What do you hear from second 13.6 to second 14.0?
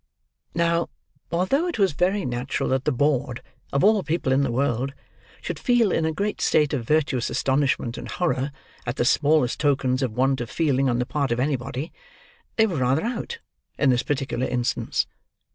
in